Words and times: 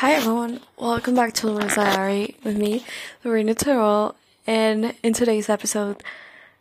Hi 0.00 0.12
everyone, 0.12 0.60
welcome 0.76 1.14
back 1.14 1.32
to 1.36 1.46
Lorena's 1.46 1.74
Diary 1.74 2.36
with 2.44 2.58
me, 2.58 2.84
Lorena 3.24 3.54
Terrell, 3.54 4.14
and 4.46 4.94
in 5.02 5.14
today's 5.14 5.48
episode, 5.48 6.02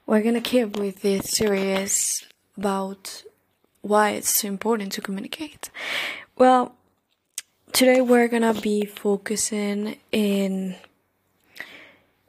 we're 0.05 0.21
gonna 0.21 0.39
keep 0.39 0.77
with 0.77 1.01
this 1.01 1.31
series 1.31 2.25
about 2.55 3.23
why 3.81 4.11
it's 4.11 4.39
so 4.39 4.47
important 4.47 4.93
to 4.93 5.01
communicate. 5.01 5.69
Well, 6.37 6.75
today 7.73 7.99
we're 7.99 8.29
gonna 8.29 8.53
be 8.53 8.85
focusing 8.85 9.97
in 10.13 10.77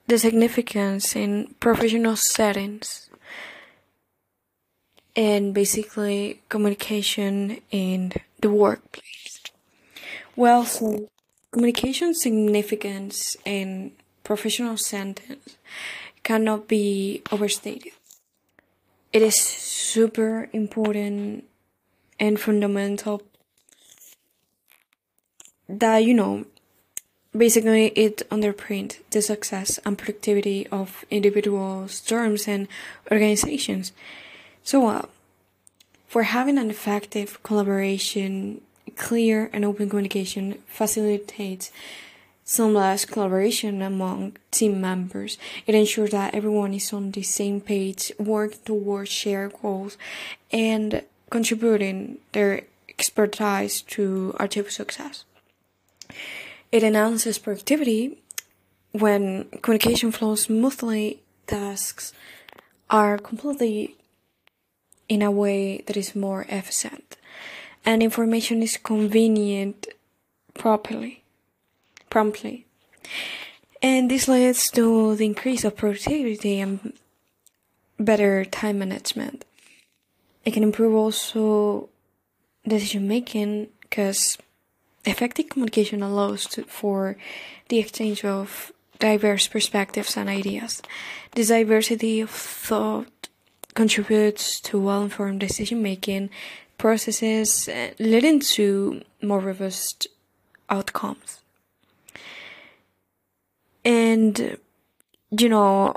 the 0.09 0.19
significance 0.19 1.15
in 1.15 1.55
professional 1.61 2.17
settings 2.17 3.11
and 5.15 5.55
basically 5.55 6.43
communication 6.49 7.61
in 7.71 8.13
the 8.41 8.51
workplace. 8.51 9.36
Well, 10.37 10.67
so 10.67 11.09
communication 11.51 12.13
significance 12.13 13.39
in 13.47 13.93
professional 14.23 14.77
sentence 14.77 15.57
cannot 16.23 16.69
be 16.69 17.23
overstated. 17.33 17.93
It 19.15 19.23
is 19.23 19.35
super 19.41 20.51
important 20.53 21.45
and 22.21 22.39
fundamental 22.39 23.23
that 25.71 26.05
you 26.05 26.13
know 26.13 26.45
basically 27.35 27.87
it 27.97 28.23
underpins 28.31 28.99
the 29.13 29.23
success 29.23 29.79
and 29.87 29.97
productivity 29.97 30.67
of 30.67 31.07
individuals, 31.11 32.01
firms 32.01 32.47
and 32.47 32.69
organizations. 33.11 33.93
So 34.63 34.87
uh, 34.87 35.07
for 36.07 36.25
having 36.25 36.59
an 36.59 36.69
effective 36.69 37.43
collaboration 37.43 38.61
clear 38.95 39.51
and 39.53 39.65
open 39.65 39.89
communication 39.89 40.63
facilitates 40.67 41.71
seamless 42.45 43.05
collaboration 43.05 43.83
among 43.83 44.37
team 44.53 44.81
members. 44.81 45.37
It 45.67 45.75
ensures 45.75 46.13
that 46.13 46.35
everyone 46.35 46.73
is 46.75 46.93
on 46.93 47.11
the 47.11 47.23
same 47.23 47.61
page, 47.61 48.13
working 48.19 48.61
towards 48.65 49.11
shared 49.11 49.53
goals, 49.61 49.99
and 50.53 51.03
contributing 51.29 52.19
their 52.33 52.63
expertise 52.89 53.83
to 53.83 54.35
achieve 54.39 54.71
success. 54.71 55.25
It 56.71 56.85
enhances 56.85 57.39
productivity 57.39 58.19
when 58.93 59.45
communication 59.63 60.13
flows 60.13 60.43
smoothly, 60.43 61.21
tasks 61.47 62.13
are 62.89 63.19
completely 63.19 63.97
in 65.09 65.21
a 65.23 65.31
way 65.31 65.83
that 65.87 65.97
is 65.97 66.15
more 66.15 66.47
efficient 66.49 67.17
and 67.87 68.03
information 68.03 68.63
is 68.63 68.77
convenient 68.77 69.87
properly 70.55 71.23
promptly. 72.11 72.67
And 73.83 74.11
this 74.11 74.27
leads 74.27 74.71
to 74.71 75.17
the 75.17 75.27
increase 75.27 75.65
of 75.65 75.77
productivity 75.77 76.61
and 76.61 76.95
better 77.99 78.45
time 78.45 78.79
management. 78.79 79.45
It 80.45 80.53
can 80.55 80.63
improve 80.63 80.95
also 80.95 81.91
decision 82.67 83.07
making 83.07 83.69
because 83.83 84.39
effective 85.05 85.51
communication 85.51 86.03
allows 86.03 86.47
to, 86.47 86.63
for 86.65 87.17
the 87.69 87.79
exchange 87.79 88.25
of 88.25 88.73
diverse 88.99 89.47
perspectives 89.47 90.17
and 90.17 90.29
ideas. 90.29 90.83
This 91.35 91.49
diversity 91.49 92.21
of 92.23 92.31
thought 92.31 93.29
contributes 93.75 94.59
to 94.61 94.81
well-informed 94.81 95.41
decision 95.41 95.83
making 95.83 96.31
processes 96.79 97.69
uh, 97.69 97.91
leading 97.99 98.41
to 98.41 99.03
more 99.23 99.41
robust 99.41 100.07
outcomes. 100.69 101.41
And, 103.85 104.59
you 105.31 105.49
know, 105.49 105.95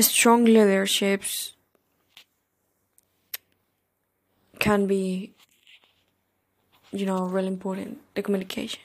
strong 0.00 0.44
leaderships 0.44 1.52
can 4.58 4.86
be, 4.86 5.32
you 6.92 7.06
know, 7.06 7.24
really 7.26 7.48
important, 7.48 7.98
the 8.14 8.22
communication. 8.22 8.80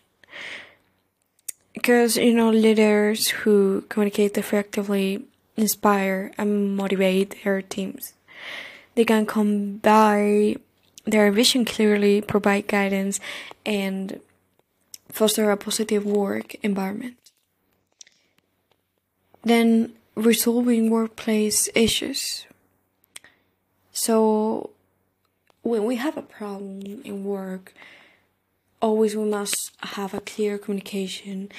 Because, 1.74 2.18
you 2.18 2.34
know, 2.34 2.52
leaders 2.52 3.30
who 3.30 3.82
communicate 3.90 4.38
effectively 4.38 5.26
inspire 5.58 6.32
and 6.38 6.76
motivate 6.76 7.44
their 7.44 7.62
teams. 7.62 8.14
They 8.96 9.06
can 9.06 9.26
combine 9.26 10.60
their 11.06 11.32
vision 11.32 11.66
clearly 11.66 12.22
provide 12.22 12.68
guidance 12.68 13.20
and 13.66 14.20
foster 15.10 15.50
a 15.52 15.58
positive 15.58 16.06
work 16.06 16.56
environment. 16.64 17.16
Then 19.44 19.94
resolving 20.16 20.90
workplace 20.90 21.70
issues. 21.76 22.46
So 23.92 24.72
when 25.62 25.86
we 25.86 25.98
have 25.98 26.18
a 26.18 26.22
problem 26.22 27.02
in 27.04 27.24
work, 27.24 27.74
always 28.82 29.16
we 29.16 29.26
must 29.26 29.72
have 29.82 30.14
a 30.14 30.22
clear 30.22 30.58
communication 30.58 31.50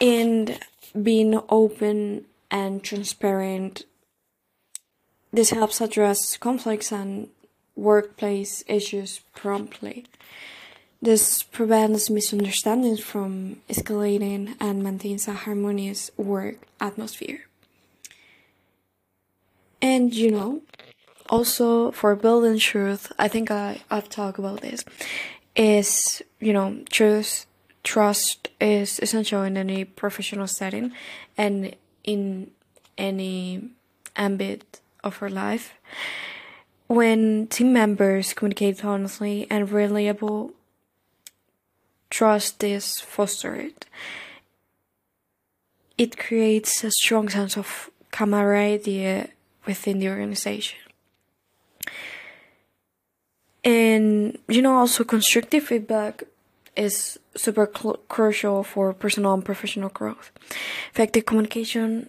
and 0.00 0.58
being 1.02 1.40
open 1.48 2.24
and 2.50 2.82
transparent. 2.82 3.84
This 5.32 5.50
helps 5.50 5.80
address 5.80 6.36
conflicts 6.36 6.92
and 6.92 7.28
workplace 7.78 8.64
issues 8.66 9.20
promptly. 9.34 10.04
This 11.00 11.44
prevents 11.44 12.10
misunderstandings 12.10 13.00
from 13.00 13.60
escalating 13.70 14.56
and 14.60 14.82
maintains 14.82 15.28
a 15.28 15.32
harmonious 15.32 16.10
work 16.16 16.56
atmosphere. 16.80 17.46
And 19.80 20.12
you 20.12 20.32
know, 20.32 20.62
also 21.28 21.92
for 21.92 22.16
building 22.16 22.58
truth, 22.58 23.12
I 23.16 23.28
think 23.28 23.50
I, 23.52 23.80
I've 23.90 24.08
talked 24.08 24.40
about 24.40 24.60
this, 24.60 24.84
is, 25.54 26.20
you 26.40 26.52
know, 26.52 26.82
truth, 26.90 27.46
trust 27.84 28.48
is 28.60 28.98
essential 28.98 29.44
in 29.44 29.56
any 29.56 29.84
professional 29.84 30.48
setting 30.48 30.92
and 31.36 31.76
in 32.02 32.50
any 32.96 33.70
ambit 34.16 34.80
of 35.04 35.22
our 35.22 35.30
life. 35.30 35.74
When 36.88 37.46
team 37.48 37.74
members 37.74 38.32
communicate 38.32 38.82
honestly 38.82 39.46
and 39.50 39.70
reliable, 39.70 40.52
trust 42.08 42.64
is 42.64 42.98
fostered. 42.98 43.86
It 45.98 46.16
creates 46.16 46.82
a 46.84 46.90
strong 46.90 47.28
sense 47.28 47.58
of 47.58 47.90
camaraderie 48.10 49.30
within 49.66 49.98
the 49.98 50.08
organization. 50.08 50.78
And 53.62 54.38
you 54.48 54.62
know, 54.62 54.76
also 54.76 55.04
constructive 55.04 55.64
feedback 55.64 56.24
is 56.74 57.18
super 57.36 57.70
cl- 57.76 57.98
crucial 58.08 58.62
for 58.62 58.94
personal 58.94 59.34
and 59.34 59.44
professional 59.44 59.90
growth. 59.90 60.30
Effective 60.92 61.26
communication 61.26 62.08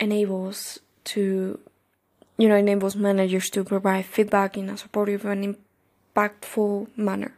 enables 0.00 0.80
to 1.04 1.60
you 2.36 2.48
know, 2.48 2.56
enables 2.56 2.96
managers 2.96 3.50
to 3.50 3.64
provide 3.64 4.04
feedback 4.04 4.56
in 4.56 4.68
a 4.68 4.76
supportive 4.76 5.24
and 5.24 5.56
impactful 6.14 6.88
manner, 6.96 7.34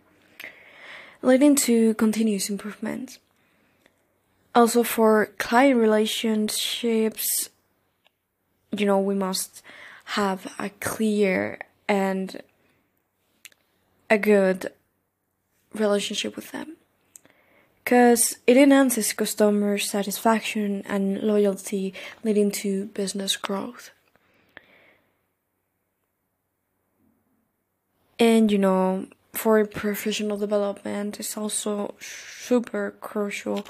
leading 1.22 1.54
to 1.54 1.94
continuous 1.94 2.50
improvement. 2.50 3.18
Also, 4.54 4.82
for 4.82 5.26
client 5.38 5.78
relationships, 5.78 7.50
you 8.72 8.86
know, 8.86 8.98
we 8.98 9.14
must 9.14 9.62
have 10.12 10.52
a 10.58 10.70
clear 10.80 11.58
and 11.86 12.42
a 14.10 14.18
good 14.18 14.72
relationship 15.74 16.34
with 16.34 16.50
them 16.50 16.76
because 17.84 18.36
it 18.46 18.56
enhances 18.56 19.12
customer 19.12 19.78
satisfaction 19.78 20.82
and 20.86 21.22
loyalty, 21.22 21.94
leading 22.24 22.50
to 22.50 22.86
business 22.86 23.36
growth. 23.36 23.90
And 28.18 28.50
you 28.50 28.58
know 28.58 29.06
for 29.32 29.64
professional 29.64 30.36
development 30.36 31.20
is 31.20 31.36
also 31.36 31.94
super 32.00 32.94
crucial 33.00 33.64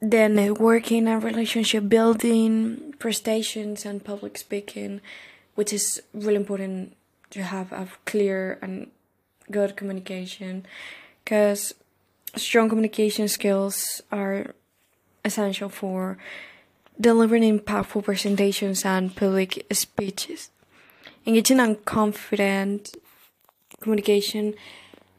then 0.00 0.34
networking 0.34 1.06
and 1.06 1.22
relationship 1.22 1.88
building 1.88 2.94
prestations 2.98 3.86
and 3.86 4.04
public 4.04 4.36
speaking 4.36 5.00
which 5.54 5.72
is 5.72 6.02
really 6.12 6.36
important 6.36 6.96
to 7.30 7.42
have 7.42 7.72
a 7.72 7.88
clear 8.04 8.58
and 8.62 8.90
good 9.50 9.76
communication. 9.76 10.66
Because 11.24 11.74
strong 12.36 12.68
communication 12.68 13.28
skills 13.28 14.02
are 14.10 14.54
essential 15.24 15.68
for 15.68 16.18
delivering 17.02 17.58
impactful 17.58 18.04
presentations 18.04 18.84
and 18.84 19.14
public 19.14 19.66
speeches. 19.72 20.50
Engaging 21.26 21.58
in 21.58 21.76
confident 21.84 22.96
communication 23.80 24.54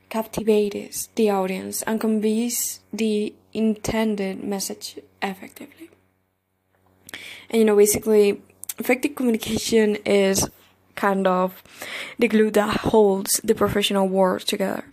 captivates 0.09 1.09
the 1.15 1.29
audience 1.29 1.81
and 1.83 1.99
conveys 1.99 2.79
the 2.93 3.33
intended 3.53 4.43
message 4.43 4.99
effectively. 5.21 5.89
And 7.49 7.59
you 7.59 7.65
know, 7.65 7.75
basically, 7.75 8.41
effective 8.79 9.15
communication 9.15 9.97
is 10.05 10.49
kind 10.95 11.27
of 11.27 11.61
the 12.17 12.27
glue 12.27 12.51
that 12.51 12.77
holds 12.77 13.41
the 13.43 13.55
professional 13.55 14.07
world 14.07 14.41
together. 14.41 14.85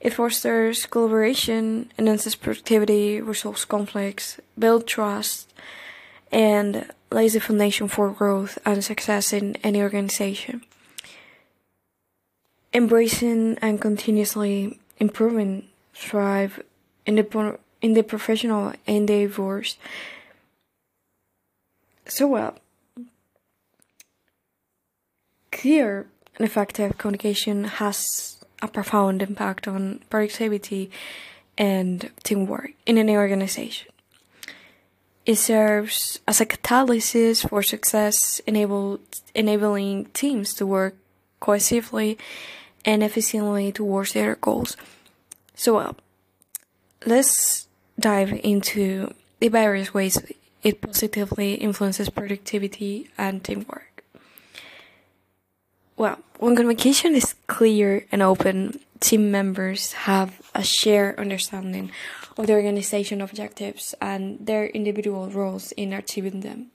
It 0.00 0.14
fosters 0.14 0.84
collaboration, 0.86 1.92
enhances 1.96 2.34
productivity, 2.34 3.20
resolves 3.20 3.64
conflicts, 3.64 4.40
builds 4.58 4.84
trust, 4.86 5.54
and 6.34 6.90
lays 7.12 7.34
the 7.34 7.40
foundation 7.40 7.86
for 7.86 8.10
growth 8.10 8.58
and 8.66 8.84
success 8.84 9.32
in 9.32 9.54
any 9.62 9.80
organization. 9.80 10.62
Embracing 12.74 13.56
and 13.62 13.80
continuously 13.80 14.80
improving 14.98 15.68
thrive 15.94 16.60
in 17.06 17.14
the 17.14 17.58
in 17.80 17.94
the 17.94 18.02
professional 18.02 18.72
endeavors. 18.84 19.76
So 22.06 22.26
well, 22.26 22.58
clear 25.52 26.06
and 26.36 26.44
effective 26.44 26.98
communication 26.98 27.64
has 27.64 28.44
a 28.60 28.66
profound 28.66 29.22
impact 29.22 29.68
on 29.68 30.00
productivity 30.10 30.90
and 31.56 32.10
teamwork 32.24 32.72
in 32.86 32.98
any 32.98 33.16
organization. 33.16 33.93
It 35.26 35.36
serves 35.36 36.20
as 36.28 36.40
a 36.40 36.46
catalyst 36.46 37.48
for 37.48 37.62
success, 37.62 38.40
enable, 38.46 39.00
enabling 39.34 40.06
teams 40.12 40.52
to 40.54 40.66
work 40.66 40.96
cohesively 41.40 42.18
and 42.84 43.02
efficiently 43.02 43.72
towards 43.72 44.12
their 44.12 44.34
goals. 44.36 44.76
So, 45.54 45.76
well, 45.76 45.96
let's 47.06 47.68
dive 47.98 48.32
into 48.44 49.14
the 49.40 49.48
various 49.48 49.94
ways 49.94 50.18
it 50.62 50.80
positively 50.80 51.54
influences 51.54 52.10
productivity 52.10 53.08
and 53.16 53.44
teamwork. 53.44 54.04
Well, 55.96 56.18
when 56.38 56.56
communication 56.56 57.14
is 57.14 57.34
clear 57.46 58.06
and 58.10 58.20
open, 58.20 58.80
team 59.00 59.30
members 59.30 59.92
have 59.92 60.40
a 60.54 60.62
shared 60.62 61.18
understanding 61.18 61.90
of 62.36 62.46
the 62.46 62.52
organization 62.52 63.20
objectives 63.20 63.94
and 64.00 64.44
their 64.44 64.66
individual 64.66 65.28
roles 65.28 65.72
in 65.72 65.92
achieving 65.92 66.40
them. 66.40 66.70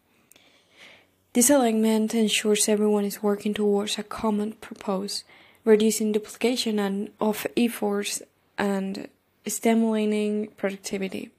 This 1.34 1.50
alignment 1.50 2.16
ensures 2.16 2.68
everyone 2.68 3.06
is 3.06 3.22
working 3.22 3.54
towards 3.54 3.98
a 3.98 4.04
common 4.04 4.54
purpose, 4.54 5.24
reducing 5.64 6.12
duplication 6.12 6.80
and 6.80 7.12
of 7.22 7.46
efforts 7.56 8.22
and 8.58 9.08
stimulating 9.46 10.48
productivity. 10.58 11.32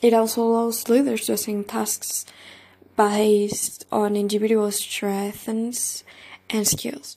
It 0.00 0.14
also 0.14 0.42
allows 0.42 0.88
leaders 0.88 1.26
to 1.26 1.34
assign 1.34 1.64
tasks 1.64 2.26
based 2.96 3.84
on 3.92 4.16
individual 4.16 4.70
strengths 4.72 6.02
and 6.50 6.66
skills. 6.66 7.16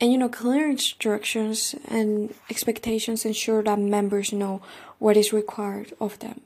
And 0.00 0.12
you 0.12 0.18
know, 0.18 0.28
clear 0.28 0.70
instructions 0.70 1.74
and 1.88 2.34
expectations 2.48 3.24
ensure 3.24 3.62
that 3.64 3.78
members 3.78 4.32
know 4.32 4.62
what 4.98 5.16
is 5.16 5.32
required 5.32 5.92
of 6.00 6.18
them, 6.20 6.40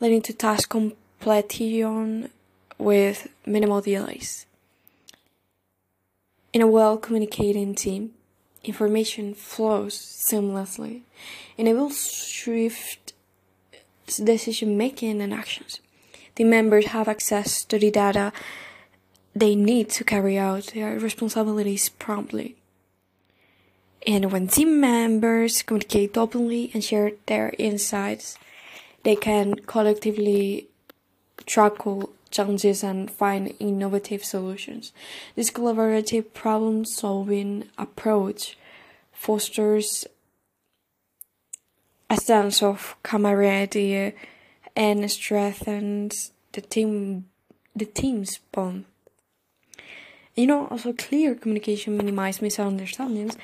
leading 0.00 0.22
to 0.22 0.32
task 0.32 0.68
completion 0.68 2.30
with 2.76 3.28
minimal 3.46 3.80
delays. 3.80 4.44
In 6.52 6.60
a 6.60 6.66
well 6.66 6.98
communicating 6.98 7.74
team, 7.74 8.12
information 8.62 9.34
flows 9.34 9.94
seamlessly, 9.94 11.02
enables 11.56 11.98
swift 11.98 13.14
decision 14.24 14.76
making 14.76 15.20
and 15.20 15.34
actions 15.34 15.80
the 16.38 16.44
members 16.44 16.86
have 16.86 17.08
access 17.08 17.64
to 17.64 17.78
the 17.80 17.90
data 17.90 18.32
they 19.34 19.56
need 19.56 19.90
to 19.90 20.04
carry 20.04 20.38
out 20.38 20.70
their 20.72 20.98
responsibilities 20.98 21.88
promptly. 21.88 22.54
And 24.06 24.32
when 24.32 24.48
team 24.48 24.80
members 24.80 25.62
communicate 25.62 26.16
openly 26.16 26.70
and 26.72 26.82
share 26.82 27.12
their 27.26 27.52
insights, 27.58 28.38
they 29.02 29.16
can 29.16 29.54
collectively 29.54 30.68
tackle 31.46 32.12
challenges 32.30 32.82
and 32.82 33.10
find 33.10 33.54
innovative 33.58 34.24
solutions. 34.24 34.92
This 35.34 35.50
collaborative 35.50 36.32
problem 36.34 36.84
solving 36.84 37.64
approach 37.76 38.56
fosters 39.12 40.06
a 42.10 42.16
sense 42.16 42.62
of 42.62 42.96
camaraderie 43.02 44.14
and 44.76 45.10
strengthens 45.10 46.32
the 46.52 46.60
team 46.60 47.26
the 47.74 47.84
team's 47.84 48.38
bond. 48.52 48.84
You 50.34 50.46
know, 50.46 50.66
also 50.68 50.92
clear 50.92 51.34
communication 51.34 51.96
minimizes 51.96 52.42
misunderstandings, 52.42 53.36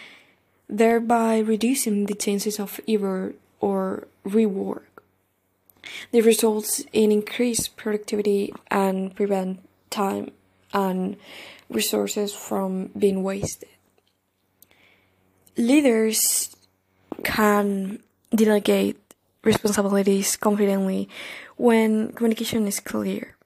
thereby 0.68 1.38
reducing 1.38 2.06
the 2.06 2.14
chances 2.14 2.58
of 2.58 2.80
error 2.88 3.34
or 3.60 4.08
rework. 4.26 4.82
This 6.12 6.24
results 6.24 6.84
in 6.92 7.12
increased 7.12 7.76
productivity 7.76 8.52
and 8.70 9.14
prevent 9.14 9.60
time 9.90 10.32
and 10.72 11.16
resources 11.68 12.34
from 12.34 12.90
being 12.98 13.22
wasted. 13.22 13.68
Leaders 15.56 16.56
can 17.22 18.00
delegate 18.34 18.98
responsibilities 19.44 20.36
confidently 20.36 21.08
when 21.56 22.10
communication 22.12 22.66
is 22.66 22.80
clear. 22.80 23.36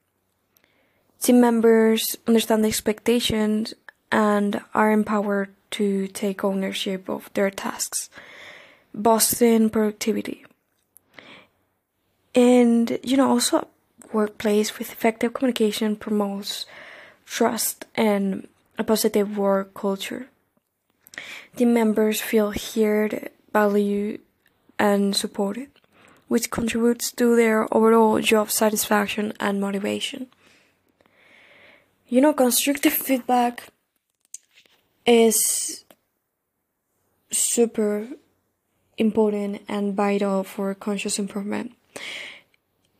Team 1.21 1.41
members 1.41 2.17
understand 2.27 2.65
the 2.65 2.69
expectations 2.69 3.75
and 4.11 4.63
are 4.73 4.93
empowered 4.93 5.53
to 5.73 6.09
take 6.09 6.45
ownership 6.45 7.09
of 7.09 7.31
their 7.35 7.51
tasks, 7.51 8.11
boosting 8.95 9.71
productivity. 9.71 10.45
And, 12.35 12.99
you 13.03 13.17
know, 13.17 13.31
also 13.31 13.59
a 13.59 13.67
workplace 14.13 14.79
with 14.79 14.93
effective 14.93 15.35
communication 15.35 15.97
promotes 15.97 16.67
trust 17.27 17.85
and 17.95 18.49
a 18.79 18.85
positive 18.85 19.37
work 19.37 19.75
culture. 19.75 20.29
Team 21.57 21.75
members 21.75 22.21
feel 22.21 22.53
heard, 22.53 23.31
valued, 23.53 24.21
and 24.79 25.17
supported 25.17 25.69
which 26.29 26.51
contributes 26.51 27.11
to 27.13 27.35
their 27.35 27.67
overall 27.75 28.21
job 28.21 28.51
satisfaction 28.51 29.33
and 29.41 29.61
motivation. 29.61 30.29
You 32.07 32.21
know, 32.21 32.33
constructive 32.33 32.93
feedback 32.93 33.69
is 35.09 35.85
super 37.31 38.09
important 38.99 39.63
and 39.67 39.95
vital 39.95 40.45
for 40.45 40.75
conscious 40.75 41.19
improvement. 41.19 41.75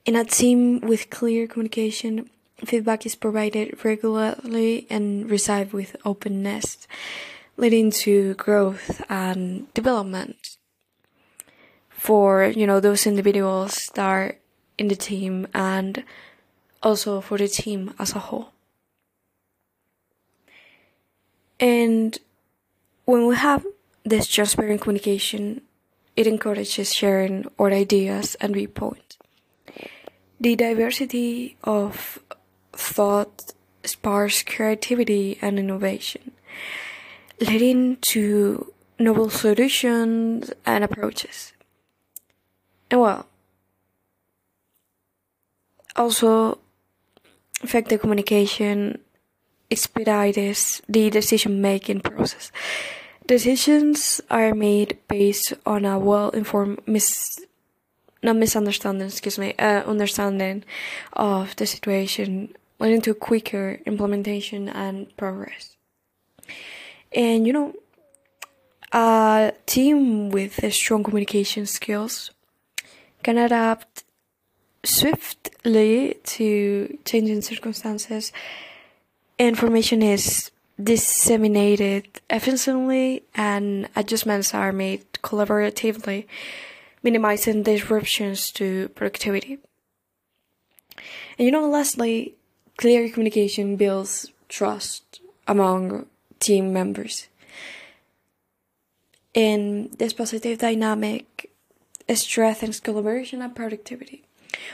In 0.07 0.17
a 0.17 0.25
team 0.25 0.81
with 0.81 1.11
clear 1.11 1.47
communication, 1.47 2.31
feedback 2.65 3.05
is 3.05 3.15
provided 3.15 3.85
regularly 3.85 4.87
and 4.89 5.29
received 5.29 5.75
with 5.75 5.97
openness, 6.07 6.89
leading 7.59 7.91
to 7.91 8.35
growth 8.35 9.03
and 9.11 9.73
development 9.75 10.57
for 11.91 12.45
you 12.45 12.67
know 12.67 12.81
those 12.81 13.07
individuals 13.07 13.91
that 13.95 14.07
are 14.07 14.37
in 14.79 14.89
the 14.89 14.97
team 14.97 15.47
and 15.53 16.05
also 16.83 17.21
for 17.21 17.37
the 17.37 17.49
team 17.49 17.93
as 17.99 18.15
a 18.15 18.21
whole 18.21 18.53
and 21.61 22.19
when 23.05 23.27
we 23.27 23.35
have 23.37 23.67
this 24.05 24.27
transparent 24.27 24.81
communication 24.81 25.63
it 26.19 26.27
encourages 26.27 26.93
sharing 26.93 27.47
our 27.61 27.71
ideas 27.71 28.35
and 28.41 28.53
viewpoints. 28.53 29.19
The 30.41 30.57
diversity 30.57 31.57
of 31.63 32.19
thought 32.73 33.53
sparks 33.85 34.43
creativity 34.43 35.39
and 35.41 35.61
innovation 35.61 36.33
leading 37.41 37.99
to 38.11 38.73
novel 38.99 39.31
solutions 39.31 40.53
and 40.67 40.83
approaches. 40.83 41.53
And 42.91 43.01
well, 43.01 43.29
also 45.95 46.59
effective 47.63 48.01
communication 48.01 48.99
expedites 49.71 50.83
the 50.89 51.11
decision 51.11 51.61
making 51.61 52.01
process. 52.01 52.51
Decisions 53.27 54.21
are 54.31 54.55
made 54.55 54.99
based 55.09 55.53
on 55.67 55.85
a 55.85 55.99
well 55.99 56.31
informed 56.31 56.81
mis 56.87 57.41
not 58.23 58.37
misunderstanding, 58.37 59.07
excuse 59.07 59.39
me, 59.39 59.55
uh, 59.59 59.83
understanding 59.87 60.65
of 61.13 61.55
the 61.57 61.67
situation, 61.67 62.53
leading 62.81 63.01
to 63.03 63.15
quicker 63.15 63.81
implementation 63.87 64.69
and 64.69 65.17
progress. 65.17 65.77
And 67.13 67.47
you 67.47 67.53
know, 67.53 67.75
A 68.93 69.53
team 69.67 70.31
with 70.31 70.73
strong 70.73 71.05
communication 71.05 71.67
skills 71.67 72.31
can 73.23 73.37
adapt 73.37 74.05
swiftly 74.83 76.17
to 76.25 76.99
changing 77.05 77.43
circumstances. 77.43 78.33
Information 79.39 80.03
is 80.03 80.51
disseminated 80.83 82.21
efficiently 82.29 83.23
and 83.35 83.89
adjustments 83.95 84.53
are 84.53 84.73
made 84.73 85.05
collaboratively, 85.23 86.27
minimizing 87.03 87.63
disruptions 87.63 88.51
to 88.53 88.89
productivity. 88.91 89.59
And 91.39 91.47
you 91.47 91.53
know, 91.53 91.69
lastly, 91.69 92.35
clear 92.77 93.09
communication 93.09 93.77
builds 93.77 94.33
trust 94.49 95.21
among 95.47 96.07
team 96.41 96.73
members. 96.73 97.29
In 99.35 99.91
this 99.99 100.13
positive 100.13 100.59
dynamic, 100.59 101.51
strengthens 102.13 102.81
collaboration 102.81 103.41
and 103.41 103.55
productivity. 103.55 104.25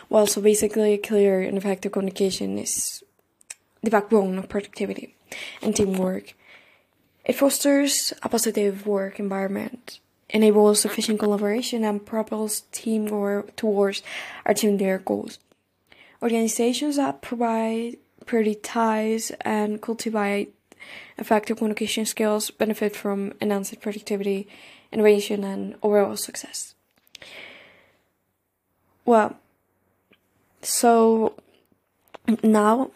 Well, 0.08 0.26
so 0.26 0.40
basically, 0.40 0.96
clear 0.96 1.42
and 1.42 1.58
effective 1.58 1.92
communication 1.92 2.58
is 2.58 3.03
the 3.84 3.90
backbone 3.90 4.38
of 4.38 4.48
productivity 4.48 5.14
and 5.62 5.74
teamwork. 5.74 6.34
It 7.24 7.34
fosters 7.34 8.12
a 8.22 8.28
positive 8.28 8.86
work 8.86 9.18
environment, 9.18 10.00
enables 10.28 10.84
efficient 10.84 11.18
collaboration, 11.18 11.84
and 11.84 12.04
propels 12.04 12.64
teamwork 12.72 13.56
towards 13.56 14.02
achieving 14.44 14.76
their 14.76 14.98
goals. 14.98 15.38
Organizations 16.22 16.96
that 16.96 17.22
provide, 17.22 17.96
prioritize, 18.26 19.32
and 19.40 19.80
cultivate 19.80 20.54
effective 21.18 21.56
communication 21.56 22.04
skills 22.04 22.50
benefit 22.50 22.94
from 22.94 23.32
enhanced 23.40 23.80
productivity, 23.80 24.46
innovation, 24.92 25.44
and 25.44 25.76
overall 25.82 26.16
success. 26.16 26.74
Well, 29.06 29.36
so 30.62 31.34
now, 32.42 32.90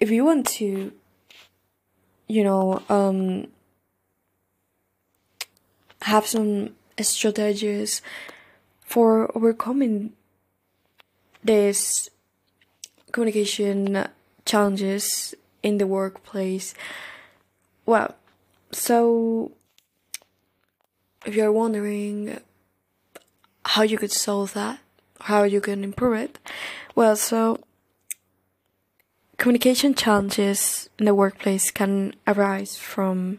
if 0.00 0.10
you 0.10 0.24
want 0.24 0.46
to, 0.46 0.92
you 2.26 2.44
know, 2.44 2.82
um, 2.88 3.48
have 6.02 6.26
some 6.26 6.70
strategies 7.00 8.02
for 8.80 9.30
overcoming 9.36 10.12
these 11.42 12.10
communication 13.12 14.06
challenges 14.44 15.34
in 15.62 15.78
the 15.78 15.86
workplace. 15.86 16.74
Well, 17.86 18.14
so 18.70 19.52
if 21.24 21.34
you're 21.34 21.52
wondering 21.52 22.40
how 23.64 23.82
you 23.82 23.98
could 23.98 24.12
solve 24.12 24.52
that, 24.54 24.80
how 25.20 25.44
you 25.44 25.60
can 25.60 25.84
improve 25.84 26.18
it, 26.18 26.38
well, 26.94 27.16
so 27.16 27.60
communication 29.38 29.94
challenges 29.94 30.88
in 30.98 31.06
the 31.06 31.14
workplace 31.14 31.70
can 31.70 32.14
arise 32.26 32.76
from 32.76 33.38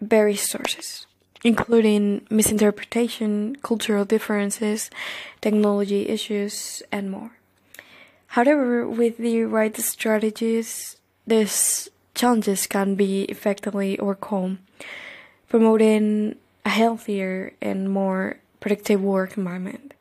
various 0.00 0.42
sources, 0.42 1.06
including 1.44 2.26
misinterpretation, 2.30 3.56
cultural 3.56 4.04
differences, 4.04 4.90
technology 5.40 6.08
issues, 6.08 6.82
and 6.92 7.10
more. 7.10 7.32
However, 8.28 8.88
with 8.88 9.18
the 9.18 9.44
right 9.44 9.76
strategies, 9.76 10.96
these 11.26 11.88
challenges 12.14 12.66
can 12.66 12.94
be 12.94 13.22
effectively 13.24 13.98
overcome, 13.98 14.58
promoting 15.48 16.36
a 16.64 16.70
healthier 16.70 17.52
and 17.62 17.90
more 17.90 18.38
productive 18.60 19.00
work 19.00 19.36
environment. 19.36 19.94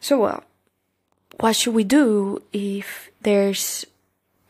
So, 0.00 0.20
well, 0.20 0.44
what 1.38 1.56
should 1.56 1.74
we 1.74 1.84
do 1.84 2.42
if 2.52 3.10
there's 3.22 3.86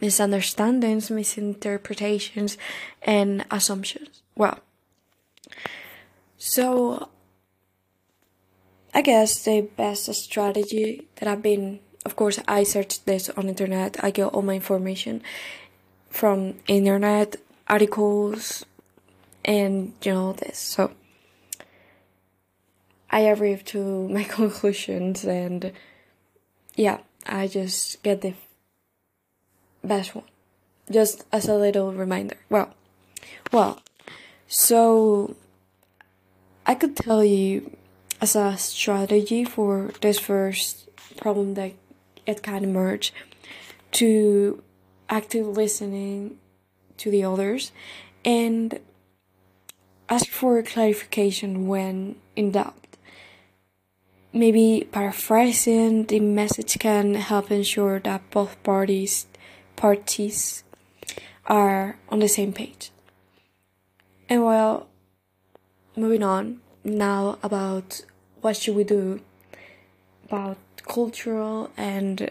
misunderstandings, 0.01 1.11
misinterpretations, 1.11 2.59
and 3.03 3.45
assumptions? 3.51 4.23
Well, 4.37 4.59
so 6.37 7.09
I 8.95 9.01
guess 9.01 9.45
the 9.45 9.63
best 9.77 10.13
strategy 10.15 11.07
that 11.17 11.29
I've 11.29 11.43
been, 11.43 11.81
of 12.05 12.17
course, 12.17 12.39
I 12.47 12.65
searched 12.65 13.07
this 13.07 13.31
on 13.31 13.49
internet. 13.49 14.03
I 14.03 14.11
get 14.11 14.27
all 14.27 14.43
my 14.43 14.55
information 14.55 15.23
from 16.11 16.59
internet 16.67 17.37
articles 17.69 18.67
and 19.45 19.95
you 20.03 20.13
know 20.13 20.33
this. 20.33 20.59
So 20.59 20.93
I 23.11 23.29
arrived 23.29 23.67
to 23.69 24.09
my 24.17 24.25
conclusions 24.25 25.25
and 25.25 25.73
yeah, 26.77 26.99
I 27.27 27.47
just 27.47 28.03
get 28.03 28.23
the 28.23 28.35
best 29.85 30.15
one. 30.15 30.25
Just 30.91 31.25
as 31.33 31.49
a 31.49 31.55
little 31.55 31.93
reminder. 31.93 32.37
Well, 32.51 32.75
well, 33.53 33.83
so 34.47 35.37
I 36.67 36.75
could 36.75 36.97
tell 36.97 37.25
you 37.25 37.77
as 38.21 38.37
a 38.37 38.57
strategy 38.57 39.45
for 39.45 39.93
this 40.01 40.19
first 40.19 40.89
problem 41.17 41.55
that 41.55 41.73
it 42.27 42.43
can 42.43 42.65
emerge 42.65 43.13
to 43.93 44.63
active 45.09 45.47
listening 45.47 46.39
to 46.99 47.11
the 47.11 47.25
others 47.25 47.73
and 48.25 48.79
ask 50.09 50.29
for 50.29 50.63
clarification 50.63 51.67
when 51.67 52.17
in 52.37 52.53
doubt. 52.53 52.82
Maybe 54.33 54.89
paraphrasing 54.91 56.07
the 56.07 56.21
message 56.21 56.79
can 56.79 57.15
help 57.15 57.51
ensure 57.51 58.01
that 58.01 58.31
both 58.31 58.63
parties 58.63 59.27
parties 59.77 60.65
are 61.47 61.99
on 62.09 62.21
the 62.21 62.29
same 62.29 62.53
page. 62.53 62.91
And 64.29 64.45
well, 64.45 64.89
moving 65.97 66.23
on 66.23 66.61
now 66.85 67.39
about 67.43 68.05
what 68.41 68.57
should 68.57 68.75
we 68.75 68.85
do 68.85 69.21
about 70.25 70.57
cultural 70.87 71.71
and 71.77 72.31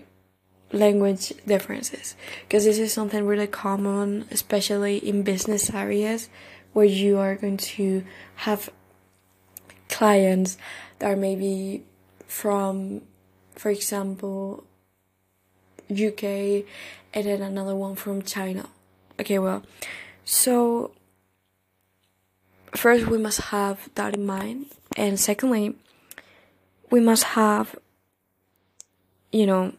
language 0.71 1.33
differences 1.45 2.15
because 2.43 2.63
this 2.63 2.79
is 2.79 2.93
something 2.93 3.25
really 3.25 3.47
common 3.47 4.25
especially 4.31 4.97
in 4.97 5.21
business 5.21 5.69
areas 5.69 6.29
where 6.73 6.85
you 6.85 7.17
are 7.17 7.35
going 7.35 7.57
to 7.57 8.03
have 8.35 8.69
clients 9.89 10.57
that 10.99 11.11
are 11.11 11.17
maybe 11.17 11.83
from 12.31 13.01
for 13.55 13.69
example 13.69 14.63
UK 15.91 16.23
and 17.13 17.25
then 17.25 17.41
another 17.41 17.75
one 17.75 17.95
from 17.95 18.21
China. 18.21 18.69
Okay 19.19 19.37
well 19.37 19.63
so 20.23 20.91
first 22.73 23.07
we 23.07 23.17
must 23.17 23.41
have 23.51 23.89
that 23.95 24.13
in 24.13 24.25
mind 24.25 24.67
and 24.95 25.19
secondly 25.19 25.75
we 26.89 27.01
must 27.01 27.23
have 27.35 27.75
you 29.33 29.45
know 29.45 29.73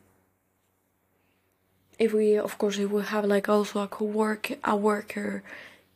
if 1.99 2.13
we 2.13 2.37
of 2.37 2.59
course 2.59 2.79
if 2.79 2.91
we 2.91 3.03
have 3.03 3.25
like 3.25 3.49
also 3.49 3.81
a 3.81 3.89
co-work 3.89 4.53
a 4.63 4.77
worker 4.77 5.43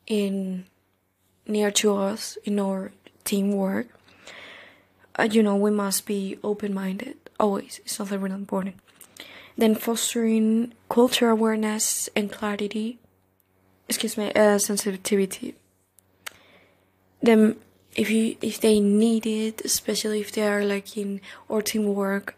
in 0.07 0.65
near 1.47 1.71
to 1.71 1.95
us 1.95 2.39
in 2.45 2.59
our 2.59 2.93
teamwork 3.25 3.89
uh, 5.19 5.29
you 5.31 5.43
know 5.43 5.57
we 5.57 5.71
must 5.71 6.07
be 6.07 6.39
open-minded 6.43 7.17
always 7.39 7.81
it's 7.85 7.95
something 7.95 8.21
really 8.21 8.35
important. 8.35 8.77
Then 9.59 9.75
fostering 9.75 10.75
culture 10.89 11.31
awareness 11.31 12.09
and 12.15 12.31
clarity 12.31 12.99
excuse 13.89 14.17
me 14.17 14.33
uh, 14.33 14.59
sensitivity. 14.59 15.55
Then 17.23 17.57
if 17.95 18.11
you 18.11 18.37
if 18.43 18.61
they 18.61 18.81
need 18.81 19.27
it, 19.27 19.63
especially 19.65 20.21
if 20.21 20.33
they 20.33 20.47
are 20.47 20.65
like 20.65 20.97
in 20.97 21.21
or 21.49 21.63
teamwork, 21.63 22.37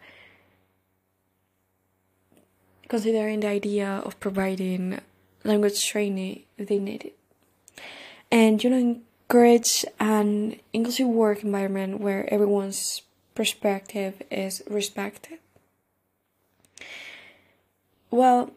considering 2.87 3.41
the 3.41 3.47
idea 3.47 4.01
of 4.05 4.19
providing 4.19 4.99
language 5.43 5.85
training 5.85 6.43
if 6.57 6.67
they 6.67 6.79
need 6.79 7.03
it, 7.05 7.17
and 8.31 8.63
you 8.63 8.69
know 8.69 9.01
encourage 9.29 9.85
an 9.99 10.55
inclusive 10.73 11.07
work 11.07 11.43
environment 11.43 11.99
where 11.99 12.31
everyone's 12.33 13.03
perspective 13.35 14.23
is 14.31 14.63
respected. 14.67 15.37
Well, 18.09 18.51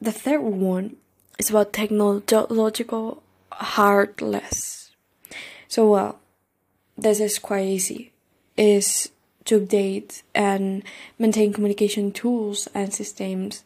the 0.00 0.12
third 0.12 0.40
one 0.40 0.96
is 1.38 1.50
about 1.50 1.74
technological 1.74 3.22
heartless. 3.52 4.92
So 5.68 5.90
well 5.90 6.20
this 6.96 7.20
is 7.20 7.38
quite 7.38 7.66
easy 7.66 8.12
is 8.56 9.10
to 9.44 9.60
update 9.60 10.22
and 10.34 10.82
maintain 11.18 11.52
communication 11.52 12.12
tools 12.12 12.68
and 12.72 12.94
systems 12.94 13.64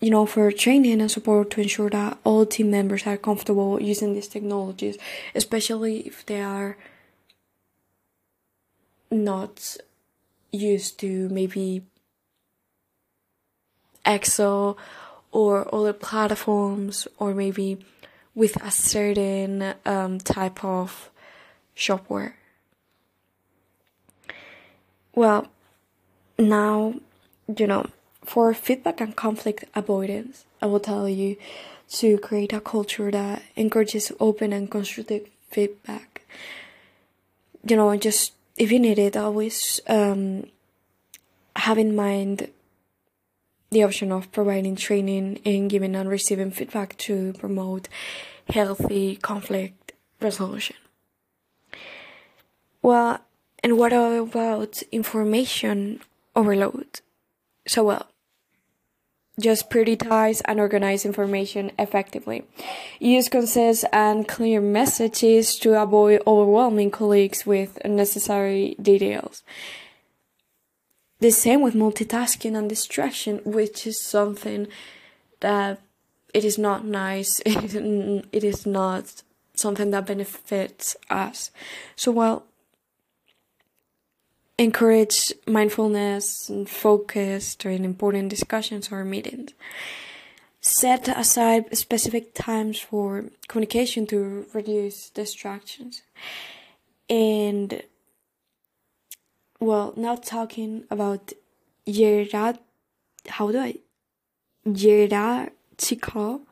you 0.00 0.10
know, 0.10 0.24
for 0.24 0.50
training 0.50 1.00
and 1.00 1.10
support 1.10 1.50
to 1.50 1.60
ensure 1.60 1.90
that 1.90 2.18
all 2.24 2.46
team 2.46 2.70
members 2.70 3.06
are 3.06 3.18
comfortable 3.18 3.80
using 3.80 4.14
these 4.14 4.28
technologies, 4.28 4.96
especially 5.34 6.00
if 6.00 6.24
they 6.24 6.40
are 6.40 6.78
not 9.10 9.76
used 10.52 10.98
to 11.00 11.28
maybe 11.28 11.82
Excel 14.06 14.78
or 15.32 15.72
other 15.72 15.92
platforms, 15.92 17.06
or 17.18 17.34
maybe 17.34 17.78
with 18.34 18.60
a 18.64 18.70
certain 18.70 19.74
um, 19.84 20.18
type 20.18 20.64
of 20.64 21.10
shopware. 21.76 22.32
Well, 25.14 25.48
now, 26.38 26.94
you 27.56 27.66
know, 27.66 27.86
for 28.30 28.54
feedback 28.54 29.00
and 29.00 29.16
conflict 29.16 29.64
avoidance, 29.74 30.44
I 30.62 30.66
will 30.66 30.78
tell 30.78 31.08
you 31.08 31.36
to 31.98 32.16
create 32.18 32.52
a 32.52 32.60
culture 32.60 33.10
that 33.10 33.42
encourages 33.56 34.12
open 34.20 34.52
and 34.52 34.70
constructive 34.70 35.26
feedback. 35.50 36.22
You 37.66 37.74
know, 37.74 37.96
just 37.96 38.34
if 38.56 38.70
you 38.70 38.78
need 38.78 39.00
it, 39.00 39.16
always 39.16 39.80
um, 39.88 40.44
have 41.56 41.76
in 41.76 41.96
mind 41.96 42.50
the 43.70 43.82
option 43.82 44.12
of 44.12 44.30
providing 44.30 44.76
training 44.76 45.40
and 45.44 45.68
giving 45.68 45.96
and 45.96 46.08
receiving 46.08 46.52
feedback 46.52 46.96
to 46.98 47.32
promote 47.32 47.88
healthy 48.48 49.16
conflict 49.16 49.92
resolution. 50.20 50.76
Well, 52.80 53.18
and 53.64 53.76
what 53.76 53.92
about 53.92 54.82
information 54.92 56.00
overload? 56.36 57.00
So, 57.66 57.82
well, 57.82 58.09
just 59.40 59.70
prioritize 59.70 60.42
and 60.44 60.60
organize 60.60 61.04
information 61.04 61.72
effectively. 61.78 62.44
Use 62.98 63.28
concise 63.28 63.84
and 63.92 64.28
clear 64.28 64.60
messages 64.60 65.56
to 65.56 65.80
avoid 65.80 66.22
overwhelming 66.26 66.90
colleagues 66.90 67.46
with 67.46 67.78
unnecessary 67.84 68.76
details. 68.80 69.42
The 71.20 71.30
same 71.30 71.60
with 71.60 71.74
multitasking 71.74 72.56
and 72.56 72.68
distraction, 72.68 73.40
which 73.44 73.86
is 73.86 74.00
something 74.00 74.68
that 75.40 75.80
it 76.32 76.44
is 76.44 76.56
not 76.58 76.84
nice. 76.84 77.40
it 77.44 78.44
is 78.44 78.64
not 78.64 79.22
something 79.54 79.90
that 79.90 80.06
benefits 80.06 80.96
us. 81.10 81.50
So, 81.96 82.10
well, 82.10 82.46
encourage 84.60 85.32
mindfulness 85.46 86.50
and 86.50 86.68
focus 86.68 87.54
during 87.54 87.82
important 87.82 88.28
discussions 88.28 88.92
or 88.92 89.04
meetings. 89.04 89.54
Set 90.60 91.08
aside 91.08 91.74
specific 91.74 92.34
times 92.34 92.78
for 92.78 93.24
communication 93.48 94.06
to 94.06 94.44
reduce 94.52 95.08
distractions. 95.08 96.02
And 97.08 97.82
well, 99.58 99.94
now 99.96 100.16
talking 100.16 100.84
about 100.90 101.32
Gerard, 101.88 102.58
how 103.28 103.50
do 103.50 103.58
I? 103.58 103.76
Hierarchical. 104.66 106.42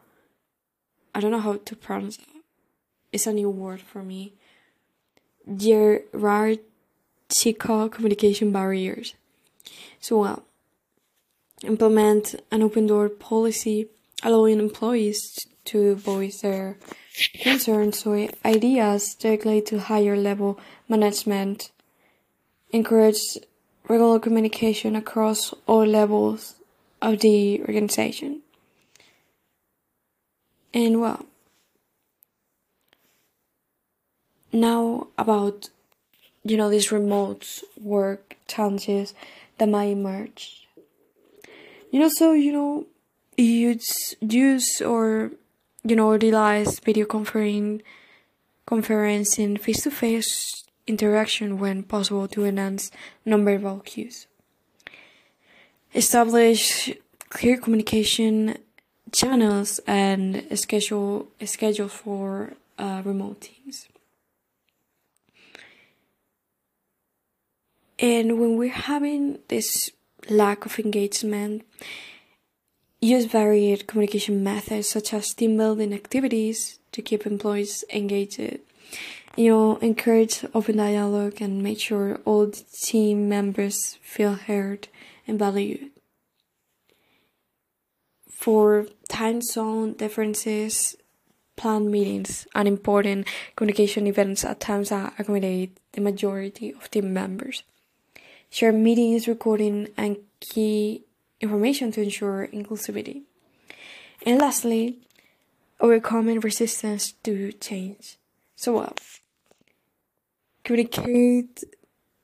I 1.14 1.20
don't 1.20 1.30
know 1.30 1.40
how 1.40 1.56
to 1.58 1.76
pronounce 1.76 2.16
it. 2.16 2.24
It's 3.12 3.26
a 3.26 3.34
new 3.34 3.50
word 3.50 3.82
for 3.82 4.02
me. 4.02 4.32
Gerard 5.54 6.60
Hierarchical 7.30 7.90
communication 7.90 8.52
barriers. 8.52 9.14
So, 10.00 10.18
well, 10.20 10.44
implement 11.62 12.34
an 12.50 12.62
open 12.62 12.86
door 12.86 13.08
policy 13.08 13.88
allowing 14.22 14.58
employees 14.58 15.46
to 15.66 15.94
voice 15.94 16.40
their 16.40 16.78
concerns 17.40 18.06
or 18.06 18.28
ideas 18.44 19.14
directly 19.14 19.60
to 19.62 19.78
higher 19.78 20.16
level 20.16 20.58
management. 20.88 21.70
Encourage 22.70 23.38
regular 23.88 24.18
communication 24.18 24.96
across 24.96 25.52
all 25.66 25.84
levels 25.84 26.54
of 27.02 27.20
the 27.20 27.60
organization. 27.60 28.40
And 30.72 31.00
well, 31.00 31.26
now 34.52 35.08
about 35.16 35.70
you 36.44 36.56
know, 36.56 36.70
these 36.70 36.92
remote 36.92 37.62
work 37.80 38.36
challenges 38.46 39.14
that 39.58 39.68
might 39.68 39.90
emerge. 39.90 40.66
You 41.90 42.00
know, 42.00 42.08
so, 42.08 42.32
you 42.32 42.52
know, 42.52 42.86
use, 43.36 44.14
use 44.20 44.80
or, 44.80 45.32
you 45.84 45.96
know, 45.96 46.12
utilize 46.12 46.80
video 46.80 47.06
conferencing, 47.06 47.82
conferencing 48.66 49.60
face 49.60 49.82
to 49.82 49.90
face 49.90 50.64
interaction 50.86 51.58
when 51.58 51.82
possible 51.82 52.28
to 52.28 52.44
enhance 52.44 52.90
nonverbal 53.26 53.84
cues. 53.84 54.26
Establish 55.94 56.92
clear 57.30 57.56
communication 57.56 58.58
channels 59.12 59.80
and 59.86 60.46
schedule 60.58 61.28
schedule 61.44 61.88
for 61.88 62.54
uh, 62.78 63.02
remote 63.04 63.40
teams. 63.40 63.88
And 67.98 68.38
when 68.38 68.56
we're 68.56 68.70
having 68.70 69.40
this 69.48 69.90
lack 70.30 70.64
of 70.64 70.78
engagement, 70.78 71.62
use 73.00 73.24
varied 73.24 73.86
communication 73.88 74.44
methods 74.44 74.88
such 74.88 75.12
as 75.12 75.34
team 75.34 75.56
building 75.56 75.92
activities 75.92 76.78
to 76.92 77.02
keep 77.02 77.26
employees 77.26 77.84
engaged. 77.92 78.60
You 79.36 79.50
know, 79.50 79.76
encourage 79.76 80.44
open 80.54 80.76
dialogue 80.76 81.40
and 81.40 81.62
make 81.62 81.80
sure 81.80 82.20
all 82.24 82.46
the 82.46 82.64
team 82.82 83.28
members 83.28 83.98
feel 84.00 84.34
heard 84.34 84.88
and 85.26 85.38
valued. 85.38 85.90
For 88.30 88.86
time 89.08 89.42
zone 89.42 89.94
differences, 89.94 90.96
plan 91.56 91.90
meetings 91.90 92.46
and 92.54 92.68
important 92.68 93.26
communication 93.56 94.06
events 94.06 94.44
at 94.44 94.60
times 94.60 94.90
that 94.90 95.14
accommodate 95.18 95.76
the 95.92 96.00
majority 96.00 96.72
of 96.72 96.90
team 96.90 97.12
members 97.12 97.64
share 98.50 98.72
meetings, 98.72 99.28
recording, 99.28 99.88
and 99.96 100.18
key 100.40 101.04
information 101.40 101.92
to 101.92 102.02
ensure 102.02 102.48
inclusivity. 102.52 103.22
And 104.24 104.38
lastly, 104.38 104.98
overcoming 105.80 106.40
resistance 106.40 107.12
to 107.22 107.52
change. 107.52 108.18
So, 108.56 108.74
well, 108.74 108.94
communicate 110.64 111.62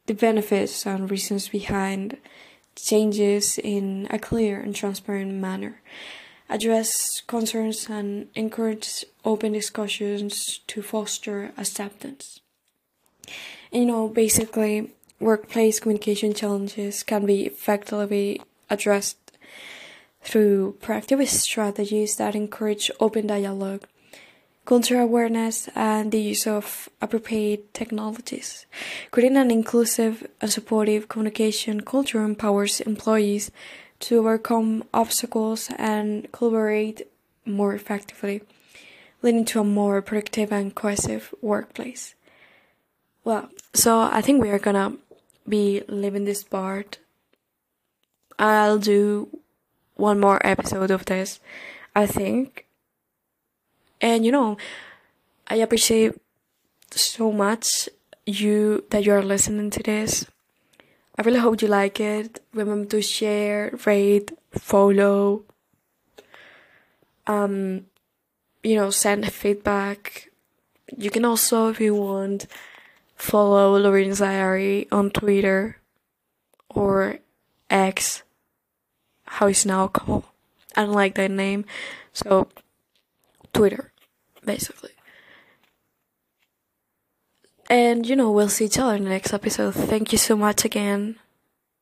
the 0.06 0.14
benefits 0.14 0.87
and 0.87 1.10
reasons 1.10 1.48
behind 1.48 2.18
changes 2.76 3.58
in 3.58 4.08
a 4.10 4.18
clear 4.18 4.60
and 4.60 4.74
transparent 4.74 5.32
manner. 5.34 5.80
Address 6.48 7.22
concerns 7.26 7.88
and 7.88 8.28
encourage 8.34 9.04
open 9.24 9.52
discussions 9.52 10.60
to 10.66 10.82
foster 10.82 11.52
acceptance. 11.56 12.40
And, 13.72 13.82
you 13.82 13.87
know, 13.87 14.08
basically, 14.08 14.90
workplace 15.24 15.80
communication 15.80 16.34
challenges 16.34 17.02
can 17.02 17.24
be 17.24 17.46
effectively 17.46 18.42
addressed 18.68 19.16
through 20.20 20.76
proactive 20.80 21.26
strategies 21.26 22.16
that 22.16 22.34
encourage 22.34 22.90
open 23.00 23.26
dialogue, 23.26 23.84
cultural 24.64 25.02
awareness, 25.02 25.68
and 25.74 26.12
the 26.12 26.20
use 26.20 26.46
of 26.46 26.88
appropriate 27.00 27.72
technologies. 27.72 28.66
Creating 29.10 29.37
an 29.38 29.50
inclusive 29.50 30.26
and 30.40 30.52
supportive 30.52 31.08
communication 31.08 31.80
culture 31.80 32.22
empowers 32.22 32.80
employees 32.80 33.50
to 34.00 34.18
overcome 34.18 34.84
obstacles 34.92 35.70
and 35.78 36.30
collaborate 36.32 37.06
more 37.46 37.74
effectively, 37.74 38.42
leading 39.22 39.44
to 39.44 39.60
a 39.60 39.64
more 39.64 40.02
productive 40.02 40.52
and 40.52 40.74
cohesive 40.74 41.34
workplace. 41.40 42.14
Well, 43.24 43.48
so 43.72 44.00
I 44.00 44.20
think 44.20 44.42
we 44.42 44.50
are 44.50 44.58
gonna 44.58 44.96
be 45.48 45.83
leaving 45.88 46.24
this 46.24 46.42
part. 46.42 46.98
I'll 48.38 48.78
do 48.78 49.28
one 49.94 50.18
more 50.18 50.44
episode 50.44 50.90
of 50.90 51.04
this, 51.04 51.40
I 51.94 52.07
think. 52.07 52.66
And 54.00 54.24
you 54.24 54.33
know, 54.33 54.57
I 55.46 55.57
appreciate 55.57 56.14
so 56.90 57.33
much 57.33 57.88
you 58.26 58.85
that 58.90 59.04
you 59.04 59.12
are 59.12 59.22
listening 59.22 59.70
to 59.70 59.83
this. 59.83 60.26
I 61.16 61.22
really 61.22 61.38
hope 61.38 61.62
you 61.62 61.68
like 61.68 62.00
it. 62.00 62.40
Remember 62.52 62.87
to 62.87 63.02
share, 63.02 63.78
rate, 63.87 64.33
follow. 64.50 65.44
Um, 67.26 67.87
you 68.62 68.74
know, 68.74 68.90
send 68.90 69.30
feedback. 69.33 70.30
You 70.96 71.11
can 71.11 71.24
also, 71.24 71.68
if 71.68 71.80
you 71.80 71.94
want, 71.94 72.46
follow 73.16 73.77
Lorena's 73.79 74.18
Diary 74.18 74.88
on 74.90 75.11
Twitter 75.11 75.79
or 76.68 77.18
X, 77.70 78.22
how 79.24 79.46
it's 79.46 79.66
now 79.66 79.88
called. 79.88 80.24
I 80.77 80.85
don't 80.85 80.92
like 80.92 81.14
that 81.14 81.31
name. 81.31 81.64
So, 82.12 82.48
Twitter, 83.53 83.92
basically. 84.44 84.90
And 87.70 88.07
you 88.07 88.16
know, 88.16 88.31
we'll 88.31 88.48
see 88.48 88.66
each 88.66 88.79
other 88.79 88.96
in 88.96 89.05
the 89.05 89.11
next 89.11 89.33
episode. 89.33 89.74
Thank 89.74 90.12
you 90.12 90.18
so 90.18 90.37
much 90.37 90.64
again 90.64 91.16